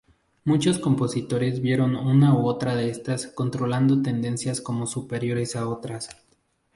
Muchos 0.45 0.79
compositores 0.79 1.61
vieron 1.61 1.95
una 1.95 2.33
u 2.33 2.47
otra 2.47 2.75
de 2.75 2.89
estas 2.89 3.27
controlando 3.27 4.01
tendencias 4.01 4.59
como 4.59 4.87
superiores 4.87 5.55
a 5.55 5.67
otras. 5.69 6.09